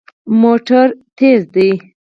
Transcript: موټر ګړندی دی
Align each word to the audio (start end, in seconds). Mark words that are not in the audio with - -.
موټر 0.41 0.87
ګړندی 1.17 1.33
دی 1.53 1.69